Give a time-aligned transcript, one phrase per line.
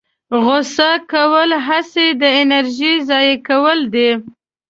[0.43, 4.09] غوسه کول هسې د انرژۍ ضایع کول دي.